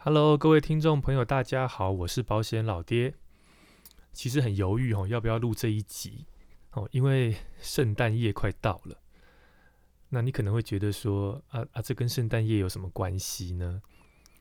[0.00, 3.14] Hello，各位听众朋友，大家好，我是保险老爹。
[4.12, 6.24] 其实很犹豫哦，要不要录这一集
[6.70, 6.88] 哦？
[6.92, 8.96] 因为圣诞夜快到了。
[10.10, 13.82] 那你可能会觉得说，啊啊，这跟圣诞夜有什么关系呢？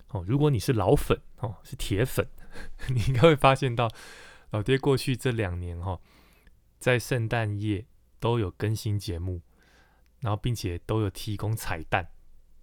[0.09, 2.28] 哦，如果你是老粉哦，是铁粉，
[2.94, 3.89] 你应该会发现到
[4.51, 5.99] 老爹过去这两年哈，
[6.78, 7.83] 在圣诞夜
[8.19, 9.42] 都有更新节目，
[10.19, 12.08] 然后并且都有提供彩蛋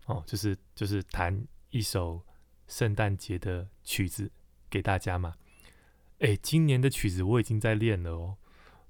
[0.06, 2.22] 哦，就是就是弹一首。
[2.66, 4.30] 圣诞节的曲子
[4.70, 5.34] 给大家嘛？
[6.20, 8.36] 哎，今年的曲子我已经在练了哦，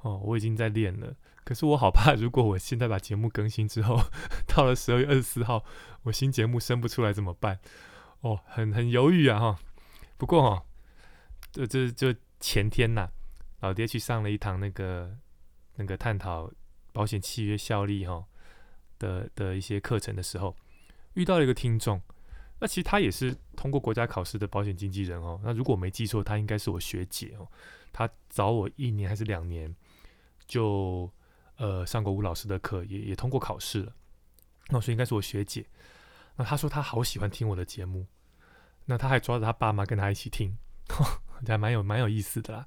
[0.01, 1.17] 哦，我已经在练了。
[1.43, 4.01] 可是我好怕， 如果我现在把节目更新之后，
[4.47, 5.65] 到了十二月二十四号，
[6.05, 7.59] 我新节目生不出来怎么办？
[8.21, 9.59] 哦，很很犹豫啊哈。
[10.17, 10.65] 不过哈，
[11.53, 13.11] 这这就前天呐，
[13.61, 15.17] 老爹去上了一堂那个
[15.77, 16.51] 那个探讨
[16.93, 18.25] 保险契约效力哈
[18.99, 20.57] 的的一些课程的时候，
[21.15, 22.01] 遇到了一个听众。
[22.61, 25.41] 那其实他也是通过国家考试的保险经纪人哦。
[25.43, 27.47] 那如果我没记错，他应该是我学姐哦。
[27.93, 29.75] 他早我一年还是两年，
[30.47, 31.13] 就
[31.57, 33.93] 呃上过吴老师的课，也也通过考试了。
[34.69, 35.67] 那所以应该是我学姐。
[36.37, 38.07] 那他说他好喜欢听我的节目，
[38.87, 40.57] 那他还抓着他爸妈跟他一起听，
[41.47, 42.67] 还蛮有蛮有意思的啦。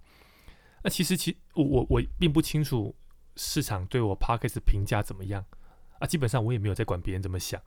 [0.84, 2.96] 那其实其我我我并不清楚
[3.36, 5.44] 市场对我 p o c k e t 评价怎么样
[6.00, 7.62] 啊，基本上我也没有在管别人怎么想。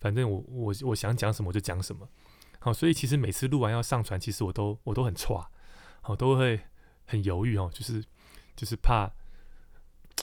[0.00, 2.08] 反正我我我想讲什么就讲什么，
[2.60, 5.48] 好，所以其实每次录完要上传，其实我都我都很差，
[6.02, 6.60] 好，都会
[7.06, 8.04] 很犹豫哦，就是
[8.54, 9.10] 就是怕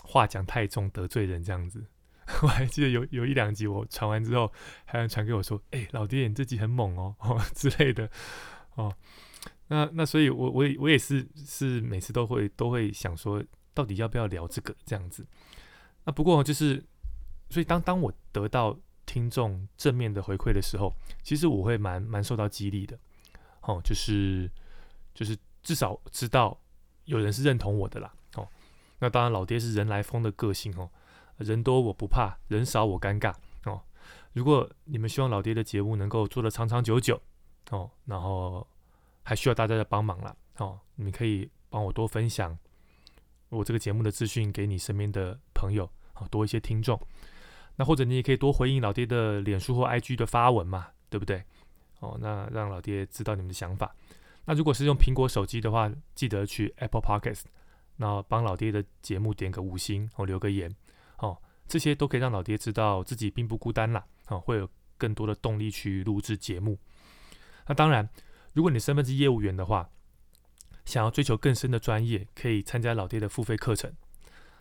[0.03, 1.85] 话讲太重得罪人这样子。
[2.43, 4.51] 我还记得有有一两集我传完之后，
[4.85, 8.09] 还有人传给我说：“哎，老爹，你这集很猛哦， 哦之类的。”
[8.75, 8.95] 哦，
[9.67, 15.25] 那那所以，我我也我也是是每次都会都会想说，到底要不要聊这个这样子。
[16.05, 16.81] 那不过就是，
[17.49, 18.79] 所以当当我得到。
[19.05, 22.97] 听众正面的回馈的时候，其实我会蛮蛮受到激励的，
[23.61, 24.49] 哦，就是
[25.13, 26.57] 就是至少知道
[27.05, 28.47] 有人是认同我的啦，哦，
[28.99, 30.89] 那当然老爹是人来疯的个性哦，
[31.37, 33.33] 人多我不怕，人少我尴尬
[33.65, 33.81] 哦。
[34.33, 37.21] 如果你们希望老爹的节目能够做得长长久久
[37.69, 38.65] 哦，然后
[39.23, 42.57] 还需要大家的帮忙啦，哦，你可以帮我多分享
[43.49, 46.97] 我这个节目的资讯给你身边的朋友，好多一些听众。
[47.81, 51.43] 那或者你也可以多回应老爹的脸书或 IG 的发文嘛，对不对？
[51.99, 53.91] 哦，那让老爹知道你们的想法。
[54.45, 57.41] 那如果是用苹果手机的话，记得去 Apple Podcast，
[57.95, 60.71] 那帮老爹的节目点个五星或留个言，
[61.17, 61.35] 哦，
[61.67, 64.69] 这些都可以让老爹知道自己并不孤单啦，哦，会有
[64.99, 66.77] 更多的动力去录制节目。
[67.65, 68.07] 那当然，
[68.53, 69.89] 如果你身份是业务员的话，
[70.85, 73.91] 想要追求更深的专业，可以参加老爹的付费课程。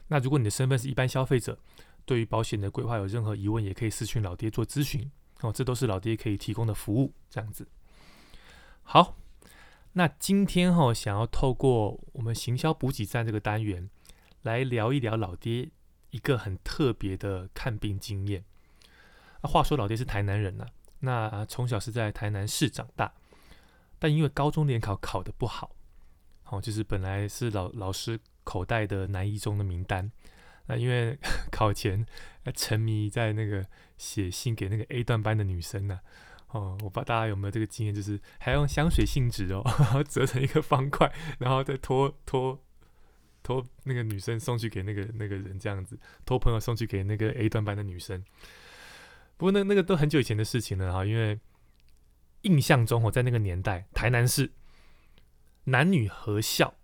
[0.08, 1.58] 那如果你的身份是一般消费者，
[2.05, 7.12] 对于保险的规划有任何疑问，也可以私讯老爹做咨询哦，这都是老爹可以提供的服务。
[7.28, 7.66] 这样子，
[8.83, 9.16] 好，
[9.93, 13.88] 那今天哈想要透过我们行销补给站这个单元
[14.43, 15.71] 来聊一聊老爹
[16.11, 18.44] 一个很特别的看病经验。
[19.43, 20.67] 那话说老爹是台南人呐，
[20.99, 23.12] 那从小是在台南市长大，
[23.99, 25.71] 但因为高中联考考得不好，
[26.47, 30.11] 哦，就是本来是老老师口袋的南一中的名单。
[30.70, 31.19] 那因为
[31.50, 32.06] 考前
[32.54, 33.66] 沉迷在那个
[33.98, 35.98] 写信给那个 A 段班的女生呢，
[36.50, 39.64] 哦，我不知道大家有没有这个经验，就是还用香水信纸哦，
[40.08, 42.62] 折成一个方块，然后再托托
[43.42, 48.25] 托那个女生送去给那个那个人这样子，托朋友送去给那个 A 段班的女生。
[49.37, 51.38] 不过那那个都很久以前的事情了哈，因为
[52.42, 54.52] 印象中我在那个年代，台南市
[55.64, 56.75] 男女合校，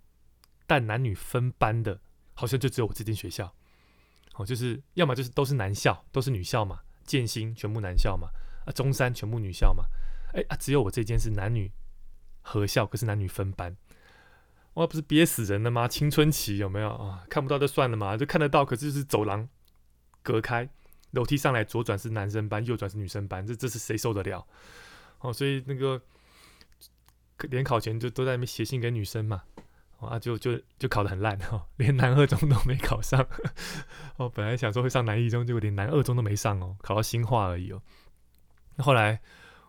[0.66, 2.00] 但男女分班的，
[2.34, 3.55] 好像就只有我这间学校。
[4.36, 8.28] 哦，就是要么就是都是男校，都是女校嘛，建新全部男校嘛，
[8.66, 9.84] 啊中山全部女校嘛，
[10.34, 11.70] 哎啊只有我这间是男女
[12.42, 13.76] 合校，可是男女分班，
[14.74, 15.88] 哇不是憋死人了吗？
[15.88, 17.24] 青春期有没有啊？
[17.30, 19.48] 看不到就算了嘛，就看得到，可是就是走廊
[20.22, 20.68] 隔开，
[21.12, 24.46] 楼梯上来左转是男生班，右转是女生班，这这是谁受得了？
[25.20, 26.00] 哦，所以那个
[27.48, 29.42] 联考前就都在那边写信给女生嘛。
[29.98, 33.26] 啊，就就就考得很烂哦，连南二中都没考上。
[34.16, 37.80] 哦，本来想说会上南一中，结果连南二中都没上哦，考到新化而已哦。
[38.78, 39.20] 后来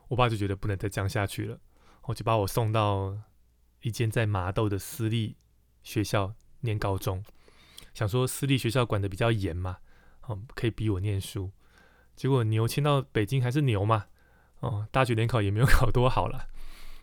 [0.10, 1.58] 我爸就觉得不能再这样下去了，
[2.04, 3.18] 我就把我送到
[3.82, 5.38] 一间在麻豆的私立
[5.82, 7.24] 学校念高中，
[7.94, 9.78] 想说私立学校管的比较严嘛，
[10.24, 11.52] 哦，可以逼我念书。
[12.18, 14.08] 结果牛迁到北京还是牛嘛，
[14.60, 16.50] 哦，大学联考也没有 考多好了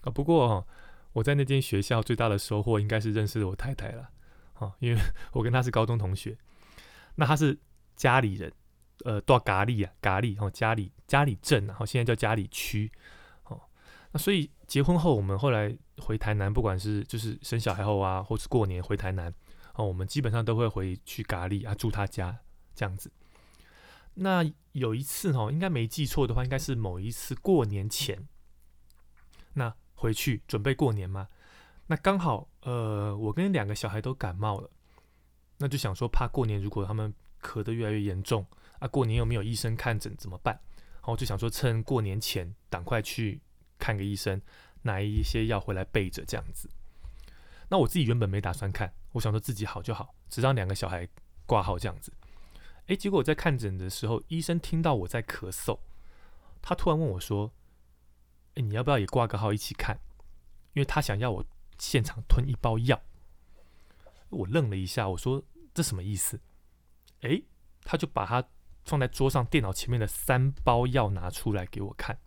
[0.02, 0.10] 啊。
[0.10, 0.68] 不过。
[1.14, 4.10] 我在那间学校最大的收获应该是认识了我太太了，
[4.58, 5.00] 哦，因为
[5.32, 6.36] 我跟她是高中同学。
[7.14, 7.58] 那她是
[7.96, 8.52] 家里人，
[9.04, 12.90] 呃，到咖喱啊，咖喱哦，家里家里镇，然后现在叫家里区，
[13.44, 13.60] 哦，
[14.12, 19.32] 那所以结婚后，我们后来回台南，不管是就是生小孩后啊，或是过年回台南，
[19.74, 22.36] 哦，我们基本上都会回去咖喱啊，住他家
[22.74, 23.10] 这样子。
[24.14, 28.26] 那有一次哦，应该没记错的话，应该是某一次过年前，
[29.54, 31.28] 那回去准备过年嘛。
[31.86, 34.70] 那刚好呃，我跟两个小孩都感冒了，
[35.58, 37.12] 那就想说怕过年如果他们
[37.42, 38.46] 咳得越来越严重
[38.78, 40.54] 啊，过年又没有医生看诊怎么办？
[41.00, 43.40] 然后就想说趁过年前赶快去。
[43.76, 44.40] 看个医生，
[44.82, 46.70] 拿一些药回来备着，这样子。
[47.68, 51.06] 那我自己原本没打算看，我想说自己好就好，只让两个小孩
[51.44, 52.10] 挂号这样子。
[52.86, 55.78] 诶，结果我在看诊的时候，医生听到我在咳嗽，
[56.62, 57.52] 他突然问我说
[58.56, 59.98] ：“你要不要也挂个号一起看？”
[60.74, 61.44] 因为他想要我
[61.78, 63.00] 现场吞一包药。
[64.30, 65.42] 我愣了一下，我说
[65.72, 66.40] ：“这什么意思？”
[67.22, 67.44] 诶，
[67.82, 68.44] 他就把他
[68.84, 72.18] 放在桌上电脑前面的三包药拿出来给我看。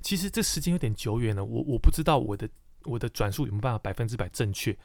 [0.00, 2.48] 其实这时间有点久远了，我我不知道我的
[2.84, 4.78] 我的转述有没有办法百分之百正确。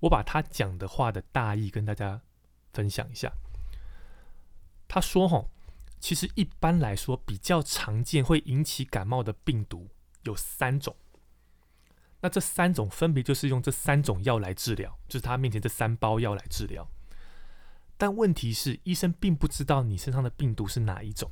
[0.00, 2.20] 我把他讲的话的大意跟大家
[2.72, 3.32] 分享一下。
[4.86, 5.50] 他说：“吼，
[6.00, 9.88] 其实一般来说比较常见会引起感冒的病毒
[10.22, 10.96] 有三种。
[12.20, 16.90] 那这三种分别就是用这三种药来治疗，就是他面前这三包药来治疗。
[17.96, 21.30] 但问题是，医生并不知道你身上的病毒是哪一种。”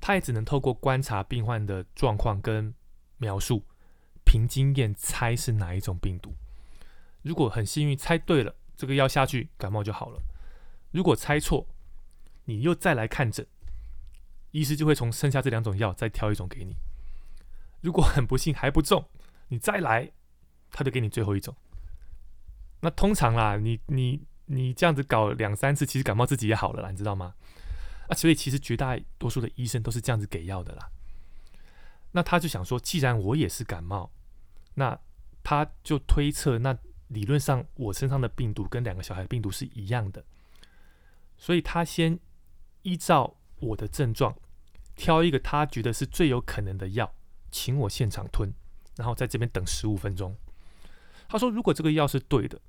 [0.00, 2.74] 他也只能透过观察病患的状况跟
[3.18, 3.66] 描述，
[4.24, 6.34] 凭经验猜是哪一种病毒。
[7.22, 10.18] 如果很幸运猜对了，这个药下去感冒就好了；
[10.90, 11.68] 如果猜错，
[12.50, 13.46] 你又再来看诊，
[14.50, 16.74] 医师就会从剩下这两种药再挑一种给你。
[17.80, 19.08] 如果很不幸还不中，
[19.46, 20.10] 你再来，
[20.72, 21.54] 他就给你最后一种。
[22.80, 27.34] 那通常啦，你你你这样子搞两三次，其实感冒自己也好了啦，你知道吗？
[28.08, 30.90] 啊，所以其实绝大多数的医生都是这样子给药的啦。
[32.10, 34.10] 那他就想说，既然我也是感冒，
[34.74, 34.98] 那
[35.44, 36.76] 他就推测，那
[37.06, 40.24] 理论上我身上的病毒跟两个小孩病毒是一样的，
[41.36, 42.18] 所以他先
[42.82, 44.34] 依照我的症状，
[44.94, 47.14] 挑一个他觉得是最有可能的药，
[47.50, 48.52] 请我现场吞，
[48.96, 50.36] 然后在这边等十五分钟。
[51.28, 52.60] 他说，如果这个药是对的，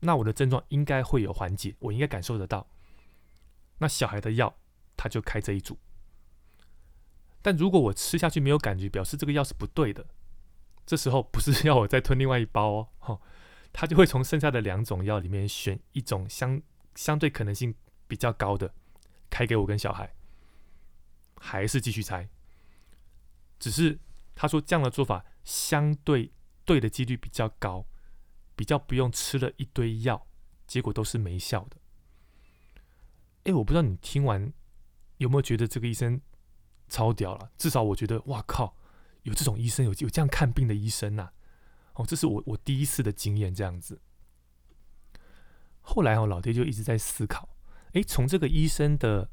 [0.00, 2.66] 那我的症状应该会有缓解，我应该感受得到。
[3.78, 4.56] 那小孩的药，
[4.96, 5.78] 他就开这一组。
[7.40, 10.06] 但如果我吃下去没有感觉，表示这个药是不对的。
[10.84, 13.20] 这时候不是要我再吞另外一包哦，
[13.72, 16.60] 他就会从剩下的两种药里面选一种相
[16.94, 17.74] 相对可能性
[18.06, 18.72] 比较高的，
[19.30, 20.14] 开给我跟小孩，
[21.36, 22.28] 还是继续猜。
[23.58, 23.98] 只是
[24.34, 26.32] 他说这样的做法相对
[26.64, 27.86] 对的几率比较高，
[28.54, 30.26] 比较不用吃了一堆药，
[30.66, 31.76] 结果都是没效的。
[33.44, 34.52] 哎，我不知道你听完
[35.16, 36.20] 有没有觉得这个医生
[36.88, 37.50] 超屌了？
[37.56, 38.76] 至少我觉得，哇靠，
[39.22, 41.30] 有这种医生，有有这样看病的医生呐！
[41.94, 44.00] 哦，这是我我第一次的经验，这样子。
[45.80, 47.48] 后来哦，老爹就一直在思考，
[47.92, 49.30] 哎，从这个医生的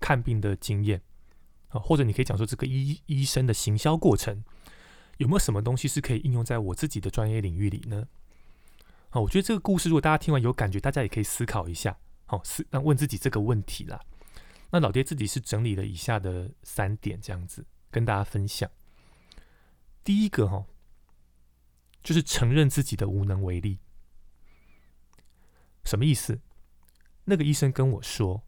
[0.00, 1.02] 看病的经验
[1.68, 4.44] 啊，或者你可以讲说这个医医生的行销过程，
[5.18, 8.08] 有没有什么东西是可以应用在我自己的专业领域里呢？
[9.10, 11.98] 啊，我觉得这个故事，如果大家听完有感觉，大家也可以思考一下。
[12.26, 14.00] 好，是那问自己这个问题啦。
[14.70, 18.70] 那老爹自己是整理了以下的三点，这样子跟大家分享。
[20.04, 20.66] 第一个哈，
[22.02, 23.78] 就是承认自己的无能为力。
[25.84, 26.38] 什么意思？
[27.28, 28.42] 那个医生跟我说，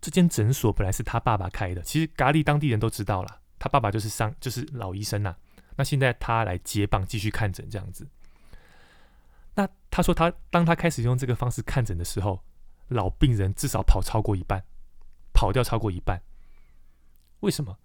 [0.00, 5.36] 这间诊所本来是他爸爸开的，其实咖喱当地人都知道了，他爸爸就是上就是老医生呐。
[5.76, 8.06] 那现在他来接棒继续看诊，这样子。
[9.54, 12.42] 那他说他当他开始用这个方式看诊的时候。
[12.90, 14.62] 老病人至少跑超过一半，
[15.32, 16.22] 跑掉超过一半。
[17.40, 17.76] 为什么？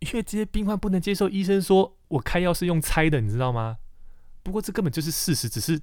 [0.00, 3.78] 因为这些病患不能接受医生说我开药是用猜的，你知道吗？
[4.42, 5.80] 不过这根本就是事实，只是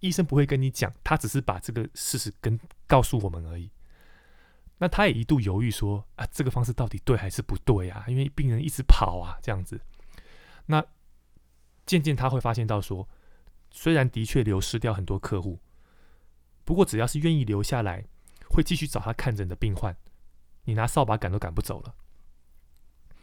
[0.00, 3.70] 医生不会跟你讲，他只是把这个事实跟告诉我们而已。
[4.78, 8.04] 那他也一度犹豫说啊，这个方式到底对还是不对啊？
[8.06, 9.80] 因为病人一直跑啊，这样子。
[10.66, 10.84] 那
[11.84, 13.08] 渐渐他会发现到说，
[13.70, 15.58] 虽然的确流失掉很多客户。
[16.64, 18.04] 不过，只要是愿意留下来，
[18.50, 19.96] 会继续找他看诊的病患，
[20.64, 21.94] 你拿扫把赶都赶不走了。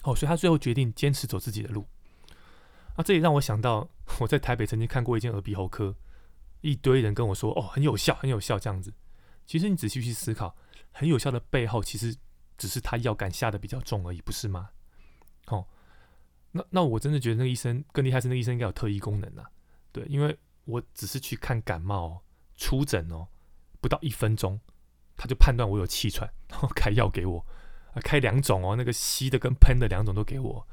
[0.03, 1.88] 哦，所以他最后决定坚持走自己的路。
[2.96, 3.88] 啊，这也让我想到，
[4.20, 5.96] 我在台北曾经看过一间耳鼻喉科，
[6.69, 8.93] 一堆人跟我说：“哦，很有效，很有效。”这样子，
[9.45, 10.55] 其实你仔细去思考，
[10.91, 12.15] 很有效的背后，其实
[12.57, 14.69] 只是他药感下的比较重而已，不是吗？
[15.48, 15.67] 哦，
[16.51, 19.50] 那那我真的觉得那个医生更厉害，是那个医生应该有特异功能啊。
[19.91, 22.24] 对，因为我只是去看感冒，
[22.55, 23.27] 出诊哦。
[23.79, 24.60] 不到一分钟，
[25.15, 27.45] 他就判断我有气喘，然 后开药给我。
[28.03, 30.67] 开两种哦，那个吸的跟喷的两种都给我，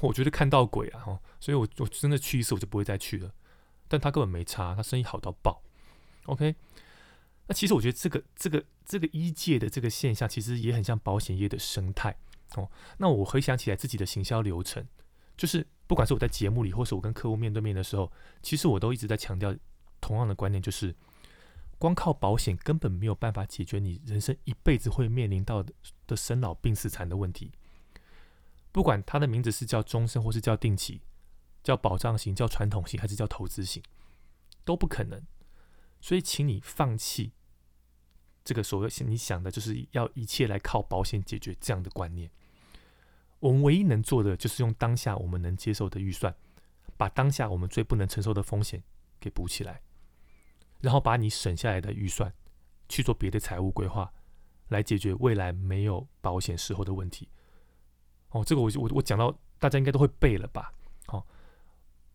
[0.00, 1.04] 我觉得看到鬼啊！
[1.06, 3.32] 哦，所以我我真的去一次我就不会再去了。
[3.88, 5.62] 但他根本没差，他生意好到爆。
[6.26, 6.54] OK，
[7.46, 12.14] 那其实我觉得这个这个这个一界的这个现象，其实也很像保险业的生态
[12.54, 12.70] 哦。
[12.98, 14.86] 那我回想起来自己的行销流程，
[15.36, 19.56] 就是不管是我在节目里，或是我跟客户面对面的时候，其实我都一直在强调
[20.00, 20.94] 同样的观念，就是
[21.78, 25.64] 光靠保险根本没有办法解决你人生一辈子会面临到
[26.06, 27.52] 的生老病死残的问题。
[28.70, 31.00] 不管它的名字是叫终身，或是叫定期。
[31.68, 33.82] 叫保障型，叫传统型，还是叫投资型，
[34.64, 35.22] 都不可能。
[36.00, 37.34] 所以，请你放弃
[38.42, 42.30] 这个所谓你想的，就是要一切来靠保险解决这样的观念。
[43.38, 46.34] 我们唯一能做的，就是用当下我们能接受的预算，
[46.96, 48.82] 把当下我们最不能承受的风险
[49.20, 49.82] 给补起来，
[50.80, 52.32] 然后把你省下来的预算
[52.88, 54.10] 去做别的财务规划，
[54.68, 57.28] 来解决未来没有保险时候的问题。
[58.30, 60.72] 哦，这个我我我讲到，大家应该都会背了吧？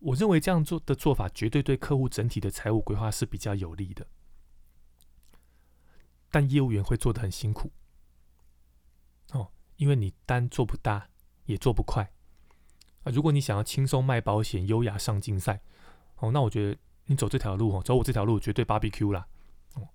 [0.03, 4.05] 我认为这样做的做法绝对对客户整体的财务规划是比较有利的，
[6.29, 7.71] 但业务员会做的很辛苦
[9.31, 11.07] 哦，因为你单做不大，
[11.45, 12.11] 也做不快
[13.03, 13.11] 啊。
[13.13, 15.61] 如果你想要轻松卖保险、优雅上竞赛
[16.17, 19.25] 哦，那我觉得你走这条路哦，走我这条路绝对 BBQ 啦
[19.75, 19.87] 哦。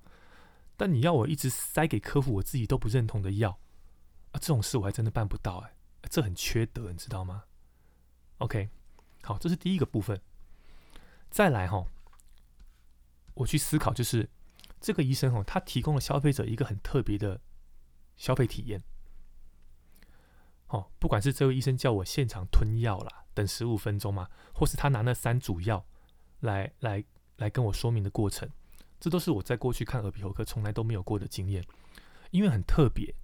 [0.78, 3.50] 但你要我一直塞给客户我自己都不认同的药
[4.30, 5.74] 啊，这种事我还真的办不到哎，
[6.08, 7.44] 这很缺德，你知道吗
[8.38, 8.70] ？OK。
[9.28, 10.18] 好，这是第一个部分。
[11.28, 11.86] 再来哈，
[13.34, 14.26] 我去思考，就是
[14.80, 17.38] 这个医生哈，他提供了消费者一个很特别的
[18.16, 18.82] 消费体验。
[20.68, 25.84] 哦，不管是这位医生叫我现场吞药啦，等十五分钟嘛，或是他拿那三组药
[26.40, 27.04] 来来
[27.36, 28.48] 来跟我说明的过程，
[28.98, 31.62] 这都是我在过去看耳鼻喉科从来都没有过的经验，
[32.30, 33.14] 因为很特别，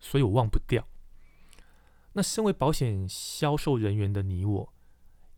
[0.00, 0.88] 所以我忘不掉。
[2.14, 4.72] 那身为保险销售人员的你我。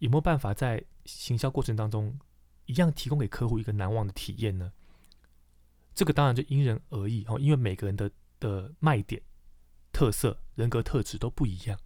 [0.00, 2.18] 有没有办法在行销过程当中，
[2.66, 4.72] 一样提供给客户一个难忘的体验呢？
[5.94, 9.20] 这个当然就因人而异哦，因为每个人的的卖点、
[9.92, 11.78] 特色、人格特质都不一样。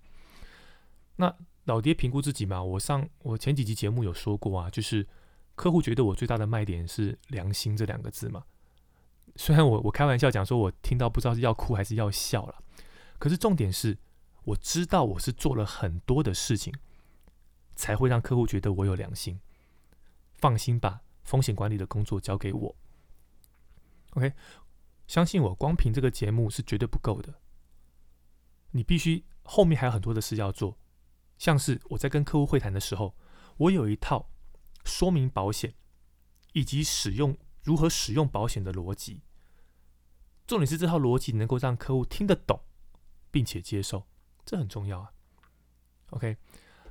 [1.17, 5.07] 那老爹评估自己嘛，我上我前几集节目有说过啊，就是
[5.55, 8.45] 客户觉得我最大的卖点是良心这两个字嘛。
[9.37, 12.63] 虽然我我开玩笑讲说，我听到不知道是要哭还是要笑了，
[13.19, 13.99] 可是重点是，
[14.45, 16.73] 我知道我是做了很多的事情。
[17.75, 19.41] 才会让客户觉得我有良心，
[20.35, 22.77] 放心把风险管理的工作交给我。
[24.11, 24.33] OK，
[25.07, 27.35] 相信我，光凭这个节目是绝对不够的。
[28.71, 30.79] 你必须后面还有很多的事要做，
[31.39, 33.17] 像是我在跟客户会谈的时候，
[33.57, 34.31] 我有一套
[34.85, 35.75] 说明保险
[36.53, 39.23] 以及使用如何使用保险的逻辑。
[40.47, 42.61] 重点是这套逻辑能够让客户听得懂，
[43.31, 44.07] 并且接受，
[44.45, 45.13] 这很重要啊。
[46.11, 46.37] OK。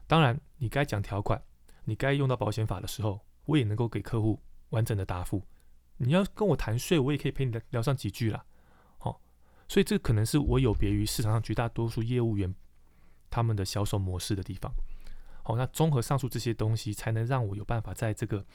[0.06, 1.44] 当然，你该讲条款，
[1.84, 5.46] 你该用到保险法的时候，我也能够给客户完整的答复。
[5.98, 8.46] 你要跟我谈税，我也可以陪你聊上几句啦。
[8.98, 9.20] 好，
[9.68, 12.56] 所以这可能是我有别于市场上绝大多数业务员
[13.30, 14.72] 他们的销售模式的地方。
[15.44, 18.46] 好，那综合上述这些东西，才能让我有办法在这个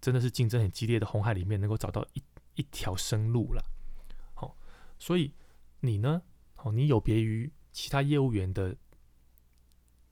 [0.00, 2.22] 真的是竞争很激烈的红海里面，能够找到一
[2.54, 3.60] 一条生路了。
[4.32, 4.56] 好，
[4.96, 5.34] 所以
[5.80, 6.22] 你呢？
[6.54, 8.76] 好，你有别于其他业务员的。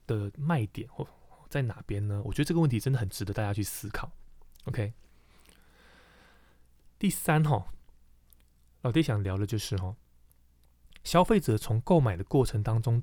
[0.06, 1.06] 的卖点或
[1.49, 2.20] 在哪边呢？
[2.25, 4.11] 我觉得这个问题真的很值得大家去思考。
[4.64, 4.92] OK，
[6.99, 7.66] 第三哈，
[8.82, 9.94] 老爹想聊的就是哈，
[11.04, 13.02] 消费者从购买的过程当中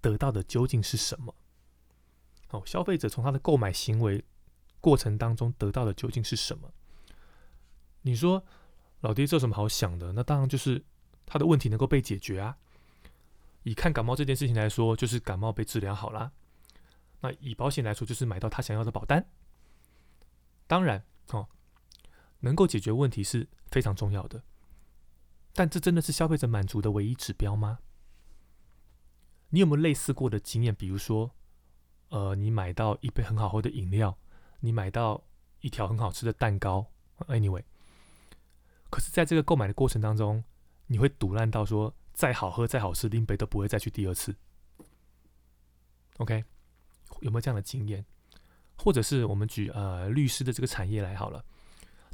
[0.00, 1.34] 得到的究竟是什么？
[2.50, 4.24] 哦，消费者从他的购买行为
[4.80, 6.72] 过程当中得到的究竟是什么？
[8.02, 8.44] 你说
[9.00, 10.12] 老爹这有什么好想的？
[10.12, 10.84] 那当然就是
[11.24, 12.58] 他的问题能够被解决啊。
[13.66, 16.30] 以看感冒这件事情来说，就是感冒被治疗好了。
[17.20, 19.28] 那以保险来说，就是买到他想要的保单。
[20.68, 21.48] 当然，哦，
[22.38, 24.44] 能够解决问题是非常重要的。
[25.52, 27.80] 但这真的是消费者满足的唯一指标吗？
[29.48, 30.72] 你有没有类似过的经验？
[30.72, 31.34] 比如说，
[32.10, 34.16] 呃，你买到一杯很好喝的饮料，
[34.60, 35.24] 你买到
[35.60, 36.86] 一条很好吃的蛋糕
[37.26, 37.64] ，anyway，
[38.90, 40.44] 可是在这个购买的过程当中，
[40.86, 41.92] 你会堵烂到说。
[42.16, 44.34] 再好喝、再好吃，林北都不会再去第二次。
[46.16, 46.42] OK，
[47.20, 48.02] 有没有这样的经验？
[48.78, 51.44] 或者是我们举呃律师的这个产业来好了，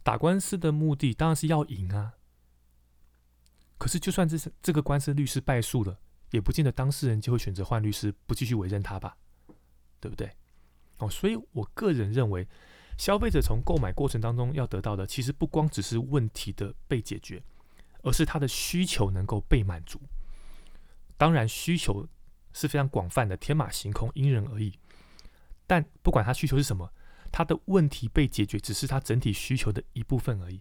[0.02, 2.14] 打官司的目的当然是要赢啊。
[3.78, 6.00] 可是就算这是这个官司律师败诉了，
[6.32, 9.16] 也不见得当事人就会选择换律师，不继续委任他吧？
[10.00, 10.28] 对不对？
[10.98, 12.48] 哦，所以我个人认为，
[12.98, 17.40] 消费者从购买过程当中要得到的，其实不光只是问题的被解决。
[18.02, 20.00] 而是他的需求能够被满足，
[21.16, 22.06] 当然需求
[22.52, 24.78] 是非常广泛的，天马行空，因人而异。
[25.66, 26.92] 但不管他需求是什么，
[27.30, 30.60] 他的问题被解决，只是他整体需求的一部分而已。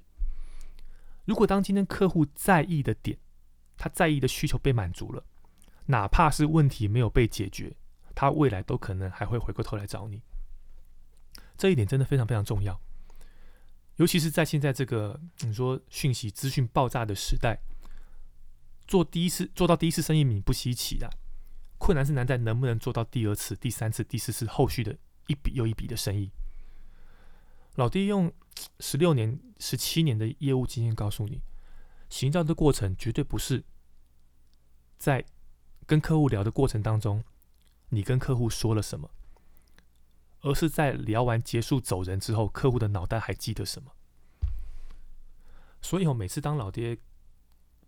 [1.26, 3.18] 如果当今天客户在意的点，
[3.78, 5.24] 他在意的需求被满足了，
[5.88, 7.76] 哪怕是问题没有被解决，
[8.16, 10.22] 他未来都可能还会回过头来找你。
[11.58, 12.80] 这一点真的非常非常重要，
[14.02, 17.62] 尤其是在现在这个你说讯息资讯爆炸的时代，
[18.88, 21.08] 做第一次做到第一次生意你不稀奇的，
[21.78, 26.32] 困难是难在能不能做到第二次、第三次、第四次后续的一笔又一笔的生意。
[27.76, 28.34] 老弟用
[28.80, 31.40] 十六年、十七年的业务经验告诉你，
[32.10, 33.64] 行销的过程绝对不是
[34.98, 35.24] 在
[35.86, 37.24] 跟客户聊的过程当中，
[37.90, 39.12] 你跟客户说了什么。
[40.42, 43.92] 而是在聊完结束走人之后，客户的脑袋还记得什么？
[45.82, 46.98] 所以，我每次当老爹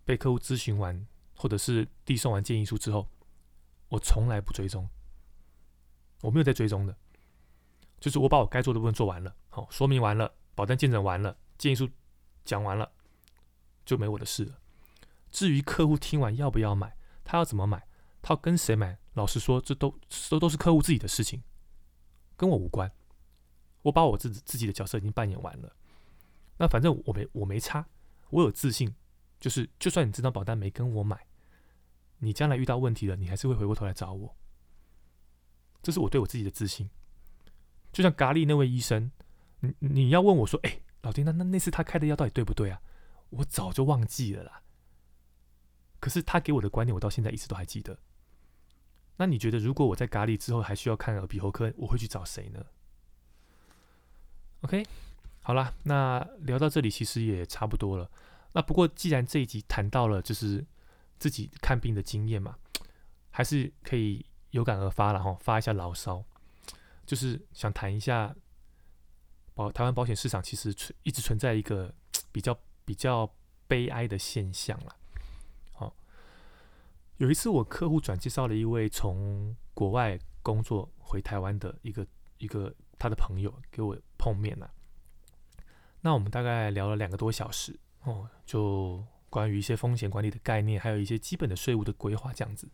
[0.04, 1.06] 被客户咨询完，
[1.36, 3.08] 或者是递送完建议书之后，
[3.88, 4.88] 我从来不追踪，
[6.22, 6.96] 我没有在追踪的，
[8.00, 11.88] 就是我把我该做的部分做完了，好，说明完了，保单见证完了，建议书
[12.44, 12.90] 讲完了，
[13.84, 14.58] 就没我的事了。
[15.30, 17.86] 至于客户听完要不要买，他要怎么买，
[18.22, 19.96] 他要跟谁买，老实说，这都
[20.30, 21.42] 都都是客户自己的事情。
[22.36, 22.90] 跟我无关，
[23.82, 25.74] 我把我自己自己的角色已经扮演完了。
[26.56, 27.86] 那反正我没我没差，
[28.30, 28.94] 我有自信，
[29.40, 31.26] 就是就算你这张保单没跟我买，
[32.18, 34.36] 你将来遇到问题了，你还是会回过头来找我。
[35.82, 36.88] 这是我对我自己的自信。
[37.92, 39.10] 就像咖喱那位医生，
[39.60, 42.80] 你你要问我说，哎，老丁，那那那次他开的药到底对不对啊？
[43.30, 44.62] 我早就忘记了啦。
[46.00, 47.98] 可是他给我的观念，我到现在一直都还记得。
[49.16, 52.64] 那你觉得，如果我在咖喱之后还需要看耳鼻喉科，我会去找谁呢
[54.62, 54.84] ？OK，
[55.40, 58.10] 好了，那聊到这里其实也差不多了。
[58.52, 60.64] 那不过既然这一集谈到了就是
[61.18, 62.56] 自己看病的经验嘛，
[63.30, 66.24] 还是可以有感而发了哈，发一下牢骚，
[67.06, 68.34] 就是想谈一下
[69.54, 71.94] 保台湾保险市场其实存一直存在一个
[72.32, 73.32] 比较比较
[73.68, 74.96] 悲哀的现象了。
[77.18, 82.06] 有一次，我客户转介绍了一位从国外工作回台湾的一个
[82.38, 84.70] 一个他的朋友给我碰面了。
[86.00, 92.68] 那我们大概聊了两个多小时哦，就关于一些风险管理的概念，还有一些基本的税务的规划这样子。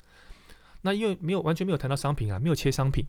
[0.81, 3.07] 那因为没有完全没有谈到商品啊，没有切商品，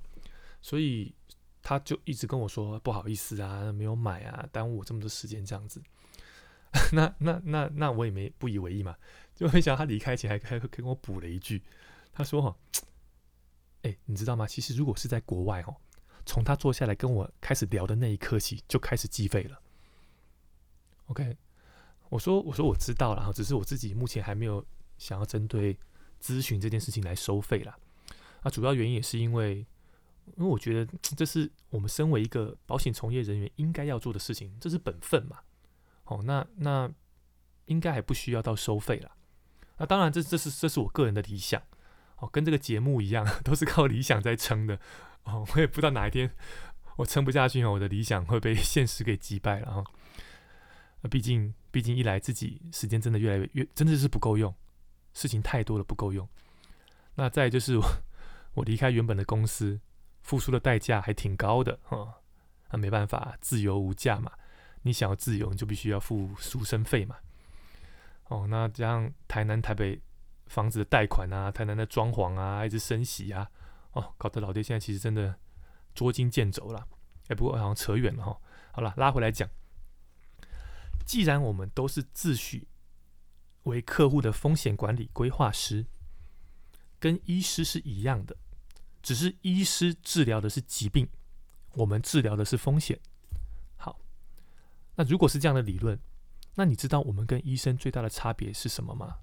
[0.61, 1.15] 所以
[1.63, 5.81] 他就一直跟我说不好意思啊，没有买啊，耽误我这么多时间这样子。
[6.93, 8.95] 那那那那我也没不以为意嘛。
[9.41, 11.63] 就没想到他离开前还还跟我补了一句，
[12.13, 12.55] 他说：“哈，
[13.81, 14.45] 哎，你知道吗？
[14.45, 15.75] 其实如果是在国外哦，
[16.27, 19.59] 从他坐下来跟我开始聊的那一刻起，就开始计费了。
[21.07, 21.35] ”OK，
[22.09, 24.63] 我说我说我知道了，只是我自己目前还没有
[24.99, 25.75] 想要针对
[26.21, 27.75] 咨询这件事情来收费啦。
[28.41, 29.65] 啊，主要原因也是因为，
[30.37, 35.39] 因为我觉得这是我们身为一个保险从业人员应该要做的事情，这是本分嘛。
[36.03, 36.91] 哦，那那
[37.65, 39.11] 应该还不需要到收费了。
[39.81, 41.59] 那当然，这这是这是我个人的理想，
[42.17, 44.79] 哦，跟这个节目一样， 都是靠理想在撑的，
[45.23, 46.31] 哦，我也不知道哪一天
[46.97, 49.83] 我撑不下去哦，我的理想会被现实给击败了哈。
[51.01, 54.53] 那毕竟，毕竟一来自己时间真的越来越越，真的是不够用，
[55.15, 56.29] 事情太多了不够用。
[57.15, 57.83] 那再就是我
[58.53, 59.79] 我离开原本的公司，
[60.21, 62.21] 付出的代价还挺高的哈。
[62.69, 64.31] 那没办法，自由无价嘛，
[64.83, 67.15] 你想要自由，你就必须要付赎身费嘛。
[68.31, 70.01] 哦，那这样台南、台北
[70.45, 73.51] 房子的贷款啊，台南的装潢啊，一直升息啊，
[73.91, 75.37] 哦，搞得老爹现在其实真的
[75.93, 76.87] 捉襟见肘了。
[77.27, 78.39] 哎，不过好像扯远了哈。
[78.71, 79.49] 好了，拉回来讲，
[81.05, 82.63] 既然我们都是自诩
[83.63, 85.85] 为客户的风险管理规划师，
[87.01, 88.37] 跟医师是一样的，
[89.01, 91.05] 只是医师治疗的是疾病，
[91.73, 92.97] 我们治疗的是风险。
[93.75, 93.99] 好，
[94.95, 95.99] 那如果是这样的理论。
[96.55, 99.19] 那你知道我们跟医生最大的差别是什么吗？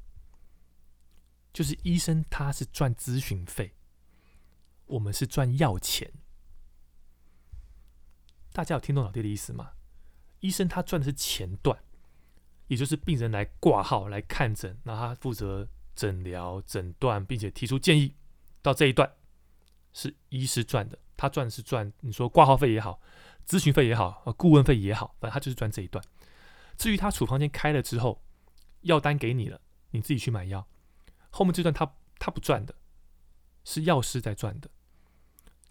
[1.53, 3.75] 就是医生他是赚咨询费，
[4.87, 6.13] 我们是赚药钱。
[8.53, 9.73] 大家有听懂老爹的意思吗？
[10.41, 11.79] 医生他赚的是前段，
[12.69, 18.15] 也就是病人来挂号来看诊，那他负责诊疗、诊断，并且提出建议，
[18.63, 19.11] 到这一段
[19.93, 23.01] 是医师赚的，他赚的是赚你说挂号费也好，
[23.47, 26.05] 咨询费也好，呃，顾问费也好，反正他就是赚这一段。
[26.79, 28.23] 至于他处方间开了之后，
[28.83, 29.61] 药单给你了，
[29.91, 30.67] 你自己去买药。
[31.31, 32.75] 后面这段他他不赚的，
[33.65, 34.71] 是药师在赚的。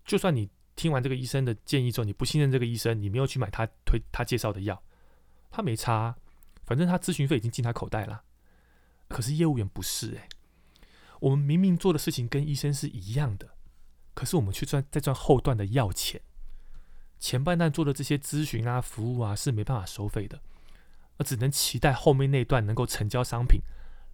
[0.05, 4.83] 就算你听完这个医生的建议之后，你不信任这个医生，你没有去买他推他介绍的药，
[5.49, 6.15] 他没差，
[6.65, 8.23] 反正他咨询费已经进他口袋了。
[9.07, 10.27] 可是业务员不是诶，
[11.21, 13.55] 我们明明做的事情跟医生是一样的，
[14.13, 16.21] 可是我们却赚在赚后段的药钱。
[17.17, 20.41] 前半段做的这些咨询啊、服务啊是没办法收费的，
[21.17, 23.61] 而只能期待后面那段能够成交商品，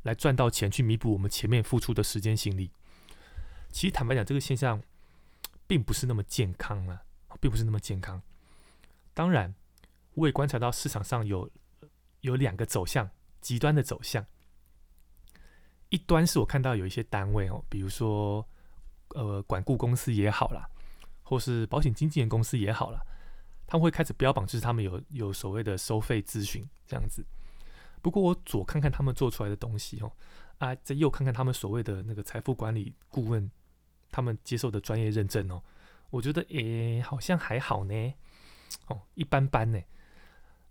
[0.03, 2.71] 来赚到钱去弥补我们前面付出的时间心力。
[3.71, 4.81] 其实坦白讲，这个现象
[5.65, 7.01] 并不是那么健康啊，
[7.41, 8.21] 并不是那么健康。
[9.13, 9.53] 当然，
[10.13, 11.49] 我也观察到市场上有
[12.21, 13.09] 有两个走向，
[13.41, 14.25] 极端的走向。
[15.89, 18.47] 一端是我看到有一些单位哦，比如说
[19.09, 20.67] 呃管顾公司也好啦，
[21.21, 22.99] 或是保险经纪人公司也好啦，
[23.65, 27.25] 他们会开始标榜，就是他们有有所谓的收费咨询这样子。
[28.01, 30.11] 不过我左看看他们做出来的东西哦，
[30.57, 33.49] 啊，再右看看他们所谓的那个财富管理顾问，
[34.11, 35.63] 他们接受的专业认证哦，
[36.09, 38.13] 我觉得诶好像还好呢，
[38.87, 39.79] 哦一般般呢。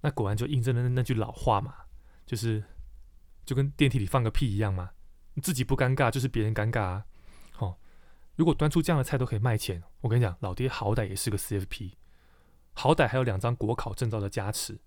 [0.01, 1.75] 那果然就印证了那句老话嘛，
[2.27, 2.63] 就是
[3.47, 4.91] 就跟电梯里放个屁一样嘛。
[5.35, 7.07] 你自己不尴尬，就是别人尴尬啊！
[7.59, 7.79] 哦，
[8.37, 11.93] 如果端出这样的菜都可以卖钱，我跟你讲，老爹好歹也是个 CFP，
[12.73, 14.79] 好歹还有两张国考证照的加持，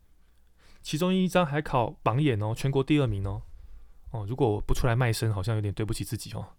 [0.82, 3.42] 其中一张还考榜眼哦，全国第二名哦。
[4.12, 6.54] 哦，如果我不出来卖身，好像有点对不起自己哦。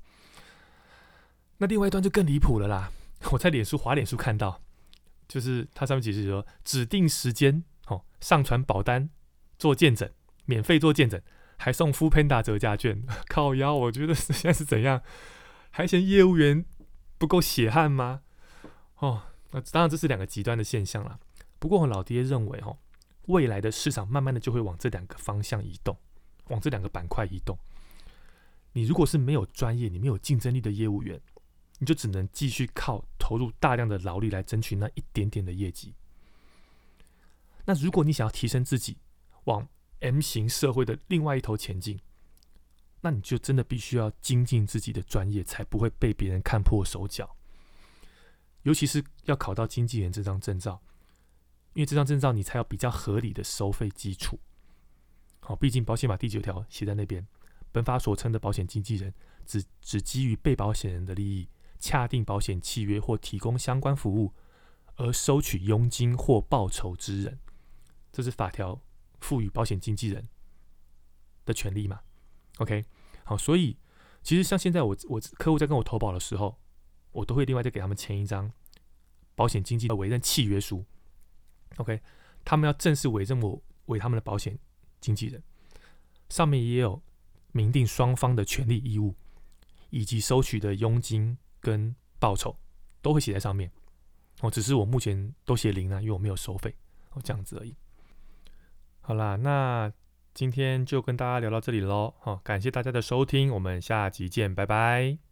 [1.59, 2.91] 那另外一段就更离谱了啦！
[3.33, 4.61] 我在脸书滑脸书看到，
[5.27, 9.09] 就是它上面解释说，指定时间哦，上传保单
[9.59, 10.11] 做见证，
[10.45, 11.21] 免费做见证。
[11.59, 15.01] 还送 Full Panda 折价券， 靠腰，我觉得现在是怎样？
[15.71, 16.67] 还嫌业务员
[17.17, 18.21] 不够血汗吗？
[18.99, 19.23] 哦，
[19.57, 21.19] 那当然这是两个极端的现象了。
[21.59, 22.77] 不过我老爹认为，哦，
[23.23, 25.97] 未来的市场慢慢的就会往这两个方向移动，
[26.49, 27.57] 往这两个板块移动。
[28.75, 31.19] 你如果是没有专业、你没有竞争力的业务员，
[31.79, 35.95] 你就只能继续靠投入大量的劳力来争取那一点点的业绩。
[37.65, 38.99] 那如果你想要提升自己，
[39.45, 39.67] 往
[40.01, 41.99] M 型社会的另外一头前进，
[43.01, 47.35] 那你就真的必须要精进自己的专业，才不会被别人看破手脚。
[48.67, 50.83] 尤其是要考到经纪人这张证照，
[51.73, 54.41] 因为这张证照你才有比较合理的收费基础。
[55.39, 57.25] 好，毕竟保险法第九条写在那边，
[57.71, 59.15] 本法所称的保险经纪人，
[59.47, 61.49] 只只基于被保险人的利益，
[61.79, 64.35] 洽定保险契约或提供相关服务
[64.97, 67.39] 而收取佣金或报酬之人。
[68.13, 68.83] 这是法条。
[69.19, 70.29] 赋予保险经纪人
[71.47, 72.01] 的权利嘛
[72.59, 72.85] ？OK，
[73.25, 73.79] 好，所以
[74.23, 76.61] 其实像现在我我客户在跟我投保的时候，
[77.17, 78.53] 我都会另外再给他们签一张
[79.35, 80.85] 保险经纪的委任契约书。
[81.77, 82.01] OK，
[82.45, 84.59] 他们要正式委任我为他们的保险
[85.01, 85.43] 经纪人，
[86.29, 87.03] 上面也有
[87.53, 89.15] 明定双方的权利义务，
[89.91, 92.57] 以及收取的佣金跟报酬
[93.01, 93.71] 都会写在上面。
[94.41, 96.75] 哦，只是我目前都写零啊，因为我没有收费，
[97.13, 97.75] 哦，这样子而已。
[99.01, 99.91] 好啦，那
[100.35, 105.26] 今天就跟大家聊到这里喽，好，感谢大家的收听，我们下集见，拜拜。